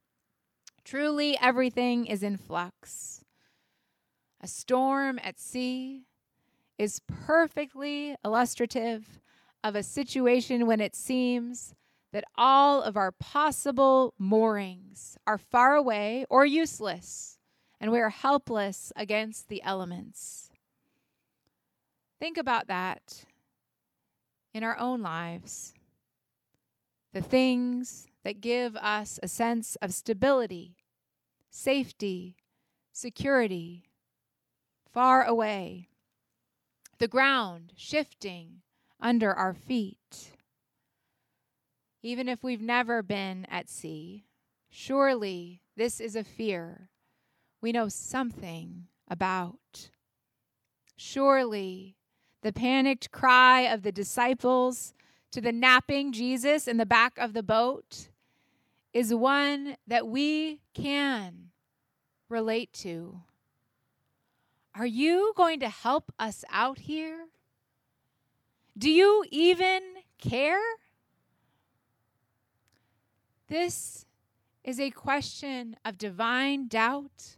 Truly, 0.84 1.38
everything 1.40 2.06
is 2.06 2.22
in 2.22 2.36
flux. 2.36 3.24
A 4.40 4.48
storm 4.48 5.20
at 5.22 5.38
sea 5.38 6.06
is 6.78 7.00
perfectly 7.06 8.16
illustrative 8.24 9.20
of 9.66 9.74
a 9.74 9.82
situation 9.82 10.66
when 10.66 10.80
it 10.80 10.94
seems 10.94 11.74
that 12.12 12.24
all 12.36 12.82
of 12.82 12.96
our 12.96 13.10
possible 13.10 14.14
moorings 14.16 15.18
are 15.26 15.38
far 15.38 15.74
away 15.74 16.24
or 16.30 16.46
useless, 16.46 17.38
and 17.80 17.90
we 17.90 17.98
are 17.98 18.10
helpless 18.10 18.92
against 18.94 19.48
the 19.48 19.60
elements. 19.64 20.50
Think 22.20 22.38
about 22.38 22.68
that 22.68 23.24
in 24.54 24.62
our 24.62 24.78
own 24.78 25.02
lives. 25.02 25.74
The 27.12 27.20
things 27.20 28.06
that 28.22 28.40
give 28.40 28.76
us 28.76 29.18
a 29.20 29.28
sense 29.28 29.76
of 29.82 29.92
stability, 29.92 30.76
safety, 31.50 32.36
security, 32.92 33.82
far 34.92 35.24
away. 35.24 35.88
The 36.98 37.08
ground 37.08 37.72
shifting 37.76 38.62
under 39.00 39.32
our 39.32 39.54
feet. 39.54 40.32
Even 42.02 42.28
if 42.28 42.42
we've 42.42 42.60
never 42.60 43.02
been 43.02 43.46
at 43.50 43.68
sea, 43.68 44.24
surely 44.70 45.60
this 45.76 46.00
is 46.00 46.16
a 46.16 46.24
fear 46.24 46.88
we 47.60 47.72
know 47.72 47.88
something 47.88 48.86
about. 49.08 49.90
Surely 50.96 51.96
the 52.42 52.52
panicked 52.52 53.10
cry 53.10 53.62
of 53.62 53.82
the 53.82 53.92
disciples 53.92 54.94
to 55.32 55.40
the 55.40 55.52
napping 55.52 56.12
Jesus 56.12 56.68
in 56.68 56.76
the 56.76 56.86
back 56.86 57.18
of 57.18 57.32
the 57.32 57.42
boat 57.42 58.08
is 58.92 59.12
one 59.12 59.76
that 59.86 60.06
we 60.06 60.60
can 60.74 61.50
relate 62.28 62.72
to. 62.72 63.20
Are 64.74 64.86
you 64.86 65.32
going 65.36 65.60
to 65.60 65.68
help 65.68 66.12
us 66.18 66.44
out 66.50 66.78
here? 66.78 67.26
Do 68.78 68.90
you 68.90 69.24
even 69.30 69.82
care? 70.18 70.60
This 73.48 74.04
is 74.64 74.78
a 74.78 74.90
question 74.90 75.76
of 75.84 75.96
divine 75.96 76.68
doubt 76.68 77.36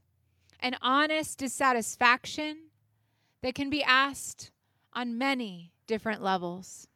and 0.59 0.77
honest 0.83 1.39
dissatisfaction 1.39 2.57
that 3.43 3.55
can 3.55 3.71
be 3.71 3.85
asked 3.85 4.51
on 4.93 5.19
many 5.19 5.73
different 5.87 6.23
levels. 6.23 6.89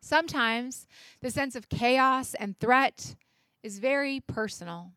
Sometimes 0.00 0.86
the 1.20 1.30
sense 1.30 1.56
of 1.56 1.68
chaos 1.68 2.34
and 2.34 2.56
threat 2.60 3.16
is 3.62 3.80
very 3.80 4.20
personal. 4.20 4.92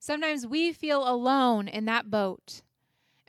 Sometimes 0.00 0.46
we 0.46 0.72
feel 0.72 1.08
alone 1.08 1.68
in 1.68 1.84
that 1.84 2.10
boat, 2.10 2.62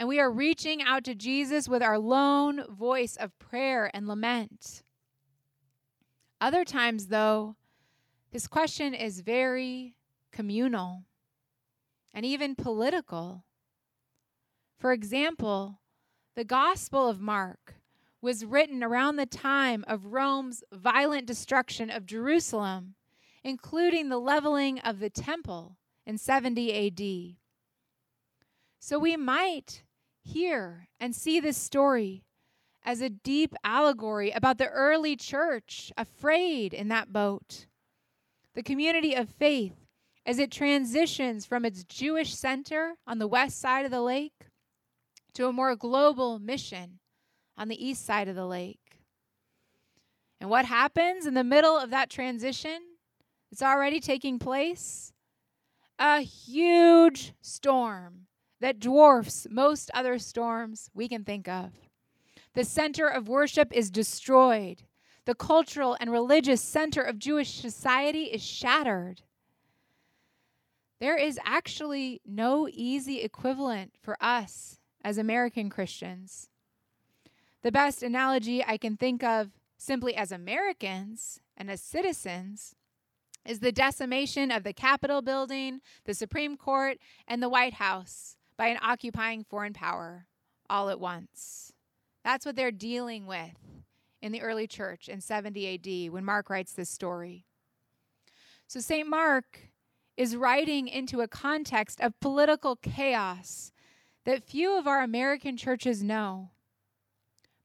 and 0.02 0.08
we 0.08 0.20
are 0.20 0.32
reaching 0.32 0.82
out 0.82 1.04
to 1.04 1.14
Jesus 1.14 1.70
with 1.70 1.84
our 1.84 2.00
lone 2.00 2.64
voice 2.68 3.16
of 3.16 3.38
prayer 3.38 3.92
and 3.94 4.08
lament. 4.08 4.82
Other 6.42 6.66
times, 6.66 7.10
though, 7.10 7.56
this 8.32 8.48
question 8.48 8.96
is 8.96 9.20
very 9.20 9.94
communal 10.32 11.04
and 12.16 12.26
even 12.26 12.56
political. 12.56 13.44
For 14.80 14.92
example, 14.92 15.82
the 16.36 16.46
Gospel 16.46 17.08
of 17.08 17.22
Mark 17.22 17.76
was 18.24 18.44
written 18.44 18.84
around 18.84 19.18
the 19.18 19.28
time 19.28 19.86
of 19.88 20.08
Rome's 20.08 20.64
violent 20.74 21.28
destruction 21.28 21.92
of 21.92 22.08
Jerusalem, 22.08 22.96
including 23.44 24.10
the 24.10 24.18
leveling 24.18 24.80
of 24.80 24.98
the 24.98 25.12
temple 25.12 25.78
in 26.08 26.18
70 26.18 26.88
AD. 26.88 27.38
So 28.80 28.98
we 28.98 29.16
might 29.16 29.84
hear 30.24 30.88
and 31.00 31.16
see 31.16 31.40
this 31.40 31.58
story 31.58 32.24
as 32.84 33.02
a 33.02 33.10
deep 33.10 33.54
allegory 33.64 34.32
about 34.32 34.58
the 34.58 34.68
early 34.68 35.16
church 35.16 35.92
afraid 35.98 36.74
in 36.74 36.88
that 36.88 37.14
boat, 37.14 37.68
the 38.56 38.64
community 38.64 39.14
of 39.14 39.30
faith 39.30 39.76
as 40.26 40.40
it 40.40 40.52
transitions 40.52 41.46
from 41.46 41.66
its 41.66 41.84
Jewish 41.84 42.34
center 42.36 42.96
on 43.08 43.20
the 43.20 43.28
west 43.28 43.60
side 43.60 43.86
of 43.86 43.92
the 43.92 44.02
lake 44.02 44.48
to 45.34 45.48
a 45.48 45.54
more 45.54 45.76
global 45.76 46.40
mission 46.40 47.00
on 47.58 47.68
the 47.68 47.86
east 47.86 48.06
side 48.06 48.28
of 48.28 48.36
the 48.36 48.46
lake. 48.46 48.80
And 50.40 50.50
what 50.50 50.66
happens 50.66 51.26
in 51.26 51.34
the 51.34 51.44
middle 51.44 51.78
of 51.78 51.92
that 51.92 52.10
transition? 52.10 52.80
It's 53.52 53.62
already 53.62 54.00
taking 54.00 54.40
place. 54.40 55.14
A 56.00 56.22
huge 56.22 57.34
storm 57.42 58.28
that 58.62 58.80
dwarfs 58.80 59.48
most 59.50 59.92
other 59.94 60.20
storms 60.20 60.90
we 60.94 61.10
can 61.10 61.24
think 61.24 61.48
of. 61.48 61.72
The 62.54 62.64
center 62.64 63.08
of 63.08 63.28
worship 63.28 63.74
is 63.74 63.90
destroyed. 63.90 64.84
The 65.26 65.36
cultural 65.36 65.98
and 66.00 66.12
religious 66.12 66.62
center 66.62 67.02
of 67.02 67.20
Jewish 67.20 67.60
society 67.60 68.26
is 68.26 68.44
shattered. 68.44 69.24
There 71.00 71.18
is 71.18 71.40
actually 71.44 72.22
no 72.26 72.68
easy 72.72 73.22
equivalent 73.22 73.96
for 74.00 74.16
us 74.22 74.80
as 75.04 75.18
American 75.18 75.70
Christians. 75.70 76.50
The 77.64 77.72
best 77.72 78.04
analogy 78.04 78.64
I 78.64 78.78
can 78.78 78.96
think 78.96 79.24
of 79.24 79.50
simply 79.78 80.16
as 80.16 80.32
Americans 80.32 81.40
and 81.58 81.72
as 81.72 81.82
citizens 81.82 82.76
is 83.44 83.60
the 83.60 83.72
decimation 83.72 84.52
of 84.52 84.64
the 84.64 84.74
Capitol 84.74 85.24
building, 85.24 85.82
the 86.06 86.14
Supreme 86.14 86.58
Court, 86.58 87.00
and 87.28 87.42
the 87.42 87.50
White 87.50 87.74
House 87.74 88.36
by 88.62 88.68
an 88.68 88.78
occupying 88.84 89.44
foreign 89.44 89.74
power 89.74 90.28
all 90.70 90.92
at 90.92 91.00
once. 91.00 91.74
That's 92.24 92.46
what 92.46 92.56
they're 92.56 92.70
dealing 92.70 93.26
with 93.26 93.58
in 94.22 94.32
the 94.32 94.44
early 94.44 94.68
church 94.68 95.10
in 95.10 95.20
70 95.20 96.06
AD 96.06 96.14
when 96.14 96.24
Mark 96.24 96.48
writes 96.48 96.72
this 96.72 96.88
story. 96.88 97.48
So, 98.68 98.80
St. 98.80 99.10
Mark 99.10 99.72
is 100.16 100.36
writing 100.36 100.88
into 100.88 101.22
a 101.22 101.28
context 101.28 102.00
of 102.02 102.20
political 102.20 102.76
chaos 102.76 103.72
that 104.26 104.44
few 104.44 104.78
of 104.78 104.86
our 104.86 105.02
American 105.02 105.58
churches 105.58 106.04
know. 106.04 106.52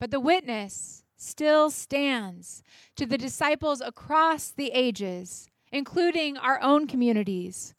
But 0.01 0.11
the 0.11 0.19
witness 0.19 1.05
still 1.19 1.69
stands 1.69 2.63
to 2.97 3.05
the 3.05 3.19
disciples 3.19 3.83
across 3.83 4.51
the 4.51 4.71
ages, 4.71 5.51
including 5.71 6.39
our 6.39 6.59
own 6.63 6.87
communities, 6.87 7.75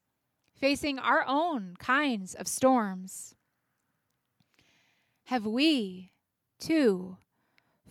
facing 0.60 1.00
our 1.00 1.24
own 1.28 1.76
kinds 1.80 2.34
of 2.34 2.48
storms. 2.48 3.36
Have 5.26 5.46
we, 5.46 6.12
too, 6.60 7.18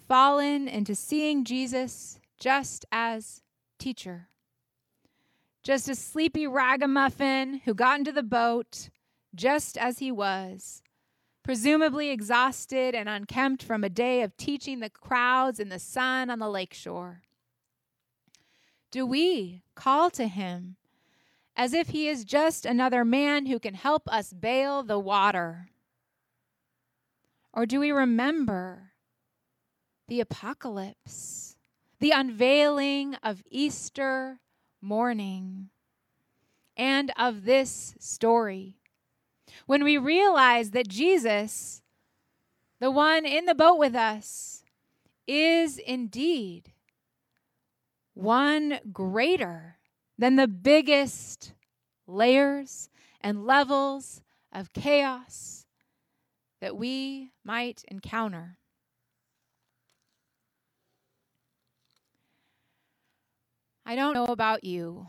fallen 0.08 0.68
into 0.68 0.94
seeing 0.94 1.44
Jesus 1.44 2.18
just 2.38 2.84
as 2.90 3.42
teacher? 3.78 4.28
just 5.66 5.88
a 5.88 5.96
sleepy 5.96 6.46
ragamuffin 6.46 7.60
who 7.64 7.74
got 7.74 7.98
into 7.98 8.12
the 8.12 8.22
boat 8.22 8.88
just 9.34 9.76
as 9.76 9.98
he 9.98 10.12
was, 10.12 10.80
presumably 11.42 12.10
exhausted 12.10 12.94
and 12.94 13.08
unkempt 13.08 13.64
from 13.64 13.82
a 13.82 13.88
day 13.88 14.22
of 14.22 14.36
teaching 14.36 14.78
the 14.78 14.88
crowds 14.88 15.58
in 15.58 15.68
the 15.68 15.80
sun 15.80 16.30
on 16.30 16.38
the 16.38 16.48
lakeshore. 16.48 17.22
Do 18.92 19.04
we 19.04 19.64
call 19.74 20.08
to 20.10 20.28
him 20.28 20.76
as 21.56 21.72
if 21.72 21.88
he 21.88 22.08
is 22.08 22.24
just 22.24 22.66
another 22.66 23.04
man 23.04 23.46
who 23.46 23.58
can 23.58 23.74
help 23.74 24.08
us 24.08 24.32
bail 24.32 24.82
the 24.82 24.98
water? 24.98 25.70
Or 27.52 27.66
do 27.66 27.80
we 27.80 27.90
remember 27.90 28.92
the 30.08 30.20
apocalypse, 30.20 31.56
the 31.98 32.10
unveiling 32.10 33.16
of 33.22 33.42
Easter 33.50 34.40
morning 34.80 35.70
and 36.76 37.10
of 37.18 37.44
this 37.44 37.94
story. 37.98 38.76
When 39.66 39.82
we 39.82 39.98
realize 39.98 40.70
that 40.72 40.88
Jesus, 40.88 41.82
the 42.80 42.90
one 42.90 43.24
in 43.24 43.46
the 43.46 43.54
boat 43.54 43.78
with 43.78 43.94
us, 43.94 44.62
is 45.26 45.78
indeed 45.78 46.72
one 48.14 48.78
greater 48.92 49.78
than 50.18 50.36
the 50.36 50.48
biggest 50.48 51.52
layers 52.06 52.88
and 53.20 53.44
levels 53.44 54.22
of 54.52 54.72
chaos 54.72 55.66
that 56.60 56.76
we 56.76 57.30
might 57.44 57.84
encounter. 57.88 58.58
I 63.84 63.94
don't 63.94 64.14
know 64.14 64.26
about 64.26 64.64
you, 64.64 65.06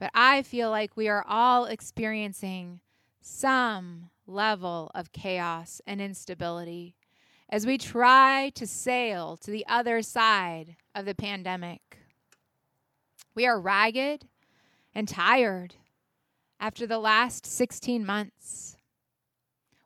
but 0.00 0.10
I 0.14 0.42
feel 0.42 0.70
like 0.70 0.96
we 0.96 1.08
are 1.08 1.24
all 1.28 1.66
experiencing 1.66 2.80
some 3.20 4.10
level 4.26 4.90
of 4.94 5.12
chaos 5.12 5.80
and 5.86 6.00
instability 6.00 6.96
as 7.48 7.66
we 7.66 7.78
try 7.78 8.50
to 8.54 8.66
sail 8.66 9.36
to 9.38 9.50
the 9.50 9.64
other 9.68 10.02
side 10.02 10.76
of 10.94 11.04
the 11.04 11.14
pandemic. 11.14 11.97
We 13.38 13.46
are 13.46 13.60
ragged 13.60 14.26
and 14.92 15.06
tired 15.06 15.76
after 16.58 16.88
the 16.88 16.98
last 16.98 17.46
16 17.46 18.04
months. 18.04 18.76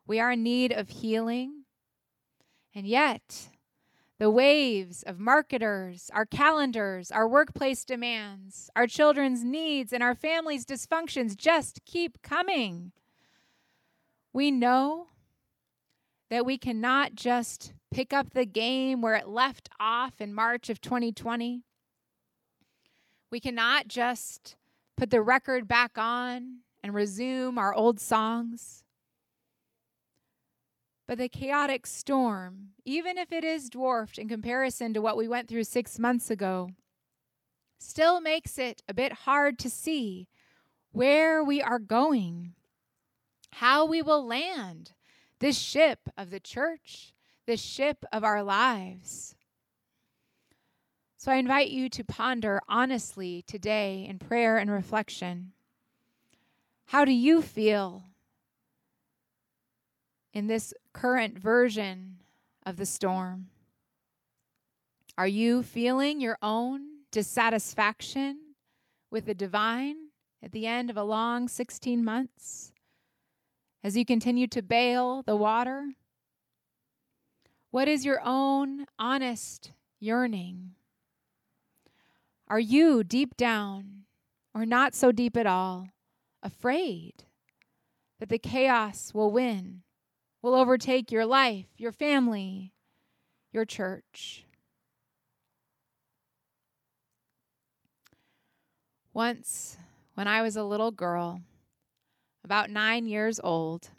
We 0.07 0.19
are 0.19 0.31
in 0.31 0.41
need 0.41 0.71
of 0.71 0.89
healing, 0.89 1.65
and 2.73 2.87
yet 2.87 3.49
the 4.17 4.31
waves 4.31 5.03
of 5.03 5.19
marketers, 5.19 6.09
our 6.15 6.25
calendars, 6.25 7.11
our 7.11 7.27
workplace 7.27 7.85
demands, 7.85 8.71
our 8.75 8.87
children's 8.87 9.43
needs, 9.43 9.93
and 9.93 10.01
our 10.01 10.15
family's 10.15 10.65
dysfunctions 10.65 11.37
just 11.37 11.85
keep 11.85 12.23
coming. 12.23 12.91
We 14.33 14.49
know 14.49 15.09
that 16.31 16.43
we 16.43 16.57
cannot 16.57 17.13
just 17.13 17.73
pick 17.91 18.13
up 18.13 18.31
the 18.31 18.47
game 18.47 19.03
where 19.03 19.13
it 19.13 19.27
left 19.27 19.69
off 19.79 20.19
in 20.19 20.33
March 20.33 20.71
of 20.71 20.81
2020. 20.81 21.61
We 23.33 23.39
cannot 23.39 23.87
just 23.87 24.57
put 24.95 25.09
the 25.09 25.19
record 25.19 25.67
back 25.67 25.97
on 25.97 26.59
and 26.83 26.93
resume 26.93 27.57
our 27.57 27.73
old 27.73 27.99
songs. 27.99 28.83
But 31.07 31.17
the 31.17 31.29
chaotic 31.29 31.87
storm, 31.87 32.73
even 32.85 33.17
if 33.17 33.31
it 33.31 33.43
is 33.43 33.71
dwarfed 33.71 34.19
in 34.19 34.29
comparison 34.29 34.93
to 34.93 35.01
what 35.01 35.17
we 35.17 35.27
went 35.27 35.47
through 35.47 35.63
six 35.63 35.97
months 35.97 36.29
ago, 36.29 36.69
still 37.79 38.21
makes 38.21 38.59
it 38.59 38.83
a 38.87 38.93
bit 38.93 39.13
hard 39.13 39.57
to 39.57 39.69
see 39.71 40.27
where 40.91 41.43
we 41.43 41.59
are 41.59 41.79
going, 41.79 42.53
how 43.53 43.83
we 43.83 44.03
will 44.03 44.23
land 44.23 44.91
this 45.39 45.57
ship 45.57 46.07
of 46.15 46.29
the 46.29 46.39
church, 46.39 47.15
this 47.47 47.63
ship 47.63 48.05
of 48.13 48.23
our 48.23 48.43
lives. 48.43 49.33
So 51.23 51.31
I 51.31 51.35
invite 51.35 51.69
you 51.69 51.87
to 51.87 52.03
ponder 52.03 52.59
honestly 52.67 53.45
today 53.47 54.05
in 54.09 54.19
prayer 54.19 54.57
and 54.57 54.69
reflection. 54.69 55.53
How 56.87 57.05
do 57.05 57.13
you 57.13 57.41
feel 57.41 58.03
in 60.33 60.47
this 60.47 60.73
current 60.91 61.39
version 61.39 62.17
of 62.65 62.75
the 62.75 62.85
storm? 62.85 63.47
Are 65.17 65.25
you 65.25 65.63
feeling 65.63 66.19
your 66.19 66.37
own 66.41 66.81
dissatisfaction 67.09 68.55
with 69.09 69.25
the 69.25 69.33
divine 69.33 69.95
at 70.43 70.51
the 70.51 70.67
end 70.67 70.89
of 70.89 70.97
a 70.97 71.05
long 71.05 71.47
16 71.47 72.03
months? 72.03 72.73
As 73.81 73.95
you 73.95 74.03
continue 74.03 74.47
to 74.47 74.61
bail 74.61 75.23
the 75.25 75.37
water? 75.37 75.93
What 77.71 77.87
is 77.87 78.03
your 78.03 78.19
own 78.25 78.87
honest 78.99 79.71
yearning? 80.01 80.75
Are 82.53 82.59
you 82.59 83.03
deep 83.03 83.35
down, 83.35 84.03
or 84.53 84.63
not 84.63 84.93
so 84.93 85.11
deep 85.11 85.35
at 85.35 85.47
all, 85.47 85.87
afraid 86.43 87.23
that 88.19 88.29
the 88.29 88.37
chaos 88.37 89.11
will 89.11 89.31
win, 89.31 89.81
will 90.43 90.53
overtake 90.53 91.11
your 91.11 91.25
life, 91.25 91.65
your 91.77 91.91
family, 91.91 92.71
your 93.51 93.65
church? 93.65 94.45
Once, 99.15 99.77
when 100.13 100.27
I 100.27 100.43
was 100.43 100.55
a 100.55 100.63
little 100.63 100.91
girl, 100.91 101.41
about 102.43 102.69
nine 102.69 103.07
years 103.07 103.39
old, 103.43 103.89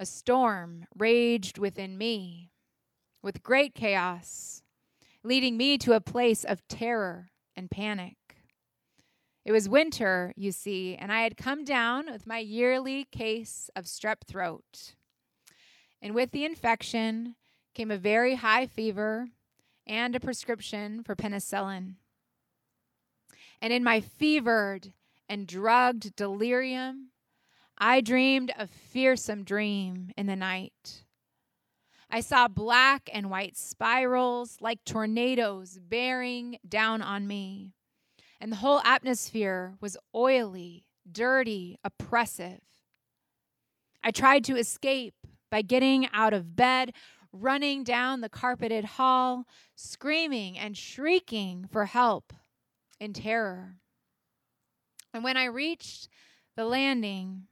a 0.00 0.06
storm 0.06 0.86
raged 0.96 1.58
within 1.58 1.98
me 1.98 2.50
with 3.20 3.42
great 3.42 3.74
chaos, 3.74 4.62
leading 5.22 5.58
me 5.58 5.76
to 5.76 5.92
a 5.92 6.00
place 6.00 6.44
of 6.44 6.66
terror 6.66 7.28
and 7.58 7.70
panic. 7.70 8.16
It 9.44 9.52
was 9.52 9.68
winter, 9.68 10.32
you 10.36 10.52
see, 10.52 10.94
and 10.94 11.10
I 11.10 11.22
had 11.22 11.36
come 11.36 11.64
down 11.64 12.10
with 12.10 12.26
my 12.26 12.38
yearly 12.38 13.04
case 13.10 13.68
of 13.74 13.86
strep 13.86 14.20
throat. 14.26 14.94
And 16.00 16.14
with 16.14 16.30
the 16.30 16.44
infection 16.44 17.34
came 17.74 17.90
a 17.90 17.98
very 17.98 18.36
high 18.36 18.66
fever 18.66 19.28
and 19.86 20.14
a 20.14 20.20
prescription 20.20 21.02
for 21.02 21.16
penicillin. 21.16 21.94
And 23.60 23.72
in 23.72 23.82
my 23.82 24.00
fevered 24.00 24.92
and 25.28 25.46
drugged 25.46 26.14
delirium, 26.14 27.08
I 27.76 28.00
dreamed 28.00 28.52
a 28.56 28.68
fearsome 28.68 29.42
dream 29.42 30.12
in 30.16 30.26
the 30.26 30.36
night. 30.36 31.04
I 32.10 32.20
saw 32.20 32.48
black 32.48 33.10
and 33.12 33.30
white 33.30 33.56
spirals 33.56 34.56
like 34.60 34.84
tornadoes 34.84 35.78
bearing 35.78 36.58
down 36.66 37.02
on 37.02 37.26
me, 37.26 37.74
and 38.40 38.50
the 38.50 38.56
whole 38.56 38.80
atmosphere 38.80 39.74
was 39.80 39.96
oily, 40.14 40.84
dirty, 41.10 41.76
oppressive. 41.84 42.60
I 44.02 44.10
tried 44.10 44.44
to 44.44 44.56
escape 44.56 45.14
by 45.50 45.62
getting 45.62 46.08
out 46.12 46.32
of 46.32 46.56
bed, 46.56 46.94
running 47.32 47.84
down 47.84 48.20
the 48.20 48.28
carpeted 48.28 48.84
hall, 48.84 49.44
screaming 49.74 50.58
and 50.58 50.76
shrieking 50.76 51.66
for 51.70 51.84
help 51.86 52.32
in 52.98 53.12
terror. 53.12 53.76
And 55.12 55.22
when 55.22 55.36
I 55.36 55.44
reached 55.44 56.08
the 56.56 56.64
landing, 56.64 57.48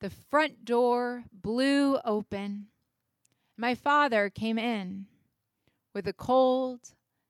the 0.00 0.10
front 0.10 0.64
door 0.64 1.24
blew 1.32 1.98
open. 2.04 2.68
My 3.56 3.74
father 3.74 4.30
came 4.30 4.58
in 4.58 5.06
with 5.94 6.04
the 6.06 6.12
cold, 6.12 6.80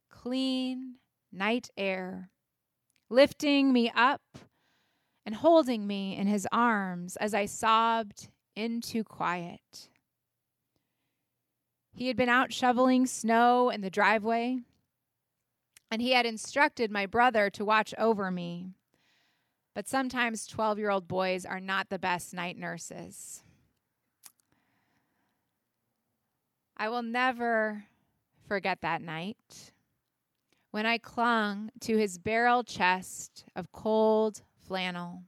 clean 0.09 0.97
night 1.33 1.71
air, 1.77 2.31
lifting 3.11 3.73
me 3.73 3.91
up 3.95 4.23
and 5.27 5.35
holding 5.35 5.87
me 5.87 6.17
in 6.17 6.27
his 6.27 6.47
arms 6.53 7.17
as 7.17 7.35
I 7.35 7.47
sobbed 7.47 8.29
into 8.55 9.05
quiet. 9.05 9.89
He 11.93 12.09
had 12.09 12.17
been 12.17 12.29
out 12.29 12.53
shoveling 12.53 13.07
snow 13.07 13.71
in 13.71 13.81
the 13.81 13.91
driveway, 13.91 14.61
and 15.91 16.01
he 16.01 16.13
had 16.13 16.25
instructed 16.25 16.91
my 16.91 17.07
brother 17.07 17.51
to 17.51 17.65
watch 17.65 17.95
over 17.99 18.31
me 18.31 18.75
but 19.75 19.89
sometimes 19.89 20.47
12 20.47 20.79
year 20.79 20.91
old 20.91 21.09
boys 21.09 21.47
are 21.47 21.61
not 21.61 21.89
the 21.89 21.99
best 21.99 22.35
night 22.35 22.59
nurses. 22.59 23.43
I 26.83 26.89
will 26.89 27.05
never 27.05 27.85
forget 28.49 28.81
that 28.81 29.03
night 29.03 29.73
when 30.73 30.85
I 30.85 30.99
clung 30.99 31.71
to 31.83 31.97
his 31.97 32.19
barrel 32.19 32.65
chest 32.65 33.45
of 33.55 33.71
cold 33.71 34.43
flannel. 34.67 35.23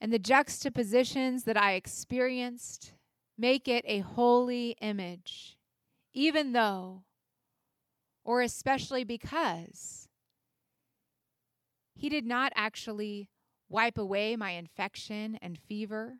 And 0.00 0.12
the 0.12 0.18
juxtapositions 0.18 1.44
that 1.44 1.56
I 1.56 1.74
experienced 1.74 2.94
make 3.38 3.68
it 3.68 3.84
a 3.86 4.00
holy 4.00 4.74
image, 4.80 5.56
even 6.12 6.50
though, 6.50 7.04
or 8.24 8.42
especially 8.42 9.04
because, 9.04 10.08
he 11.94 12.08
did 12.08 12.26
not 12.26 12.52
actually 12.56 13.30
wipe 13.68 13.96
away 13.96 14.34
my 14.34 14.50
infection 14.50 15.38
and 15.40 15.56
fever, 15.56 16.18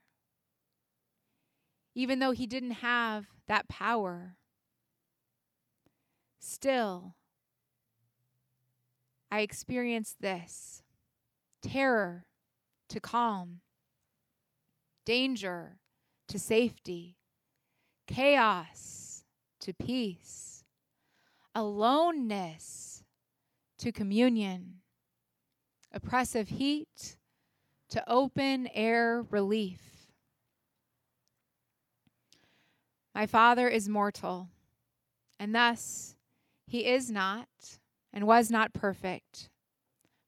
even 1.98 2.20
though 2.20 2.30
He 2.30 2.46
didn't 2.46 2.82
have 2.82 3.26
that 3.48 3.66
power. 3.66 4.36
Still, 6.38 7.16
I 9.32 9.40
experienced 9.40 10.20
this 10.20 10.84
terror 11.60 12.26
to 12.88 13.00
calm, 13.00 13.62
danger 15.04 15.80
to 16.28 16.38
safety, 16.38 17.16
chaos 18.06 19.24
to 19.58 19.74
peace, 19.74 20.62
aloneness 21.52 23.02
to 23.78 23.90
communion 23.90 24.82
oppressive 25.92 26.48
heat 26.48 27.16
to 27.88 28.08
open 28.08 28.68
air 28.72 29.24
relief. 29.30 29.97
My 33.18 33.26
Father 33.26 33.66
is 33.66 33.88
mortal, 33.88 34.48
and 35.40 35.52
thus 35.52 36.14
he 36.68 36.86
is 36.86 37.10
not 37.10 37.48
and 38.12 38.28
was 38.28 38.48
not 38.48 38.72
perfect, 38.72 39.50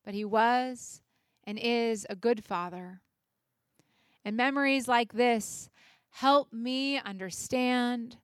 but 0.05 0.13
he 0.13 0.25
was 0.25 1.01
and 1.45 1.57
is 1.57 2.05
a 2.11 2.17
good 2.17 2.43
Father. 2.43 3.01
And 4.25 4.37
memories 4.37 4.89
like 4.89 5.13
this 5.13 5.71
help 6.09 6.53
me 6.53 6.99
understand 6.99 8.17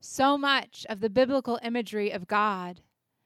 so 0.00 0.38
much 0.38 0.86
of 0.88 1.00
the 1.00 1.10
biblical 1.10 1.58
imagery 1.62 2.10
of 2.10 2.26
God 2.26 2.80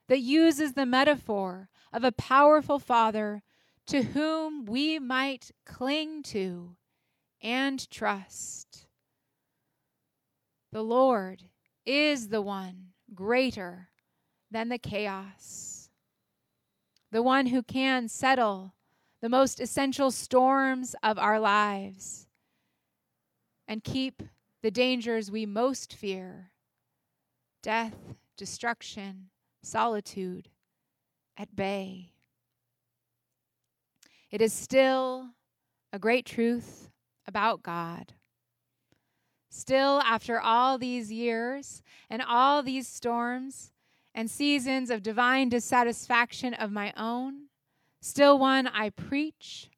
that 0.08 0.18
uses 0.18 0.72
the 0.72 0.84
metaphor 0.84 1.68
of 1.92 2.02
a 2.02 2.11
powerful 2.11 2.80
Father 2.80 3.44
to 3.87 4.02
whom 4.02 4.64
we 4.64 4.98
might 4.98 5.52
cling 5.64 6.24
to 6.24 6.74
and 7.40 7.88
trust. 7.88 8.88
The 10.72 10.83
Lord 10.83 11.44
is 11.87 12.28
the 12.28 12.42
one 12.42 12.88
greater 13.14 13.88
than 14.50 14.68
the 14.68 14.78
chaos, 14.78 15.90
the 17.11 17.22
one 17.22 17.46
who 17.46 17.62
can 17.62 18.09
settle 18.09 18.74
the 19.20 19.28
most 19.28 19.61
essential 19.61 20.11
storms 20.11 20.94
of 21.02 21.18
our 21.18 21.40
lives 21.40 22.26
and 23.66 23.83
keep 23.83 24.22
the 24.62 24.70
dangers 24.70 25.31
we 25.31 25.46
most 25.46 25.94
fear 25.94 26.50
death, 27.62 27.96
destruction, 28.37 29.31
solitude 29.62 30.48
at 31.37 31.54
bay. 31.57 32.12
It 34.31 34.40
is 34.40 34.52
still 34.52 35.31
a 35.92 35.98
great 35.98 36.24
truth 36.24 36.90
about 37.26 37.62
God. 37.62 38.12
Still, 39.50 40.00
after 40.02 40.40
all 40.40 40.78
these 40.78 41.11
years 41.11 41.82
and 42.11 42.22
all 42.22 42.62
these 42.62 42.87
storms 42.87 43.72
and 44.14 44.30
seasons 44.30 44.90
of 44.90 45.02
divine 45.02 45.48
dissatisfaction 45.48 46.54
of 46.54 46.70
my 46.70 46.92
own, 46.96 47.48
still 48.00 48.38
one 48.38 48.66
I 48.66 48.90
preach 48.90 49.70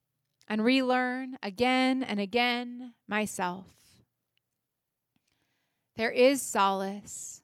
and 0.49 0.65
relearn 0.65 1.39
again 1.43 2.03
and 2.03 2.19
again 2.19 2.95
myself. 3.07 3.67
There 5.97 6.11
is 6.11 6.43
solace 6.43 7.43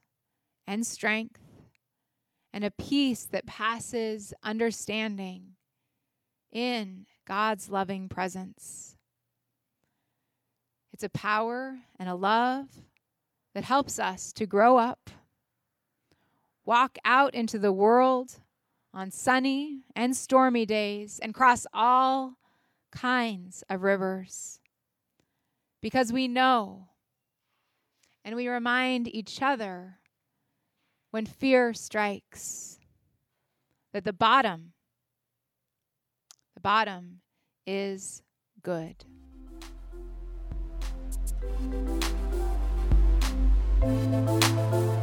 and 0.66 0.86
strength 0.86 1.40
and 2.52 2.64
a 2.64 2.70
peace 2.70 3.24
that 3.24 3.46
passes 3.46 4.32
understanding 4.42 5.56
in 6.50 7.06
God's 7.26 7.68
loving 7.68 8.08
presence. 8.08 8.95
It's 10.96 11.04
a 11.04 11.11
power 11.11 11.76
and 11.98 12.09
a 12.09 12.14
love 12.14 12.68
that 13.54 13.64
helps 13.64 13.98
us 13.98 14.32
to 14.32 14.46
grow 14.46 14.78
up, 14.78 15.11
walk 16.64 16.96
out 17.04 17.35
into 17.35 17.59
the 17.59 17.70
world 17.70 18.40
on 18.94 19.11
sunny 19.11 19.82
and 19.94 20.16
stormy 20.16 20.64
days 20.64 21.18
and 21.22 21.35
cross 21.35 21.66
all 21.74 22.37
kinds 22.92 23.62
of 23.68 23.82
rivers. 23.82 24.59
Because 25.82 26.14
we 26.14 26.28
know 26.28 26.88
and 28.24 28.35
we 28.35 28.48
remind 28.48 29.06
each 29.14 29.42
other 29.42 29.98
when 31.11 31.26
fear 31.26 31.74
strikes 31.74 32.78
that 33.92 34.04
the 34.04 34.14
bottom, 34.14 34.72
the 36.54 36.61
bottom 36.62 37.20
is 37.66 38.22
good. 38.62 39.04
Thank 43.81 44.75
you. 44.75 44.95